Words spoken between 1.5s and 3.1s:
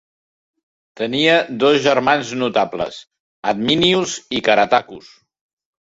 dos germans notables,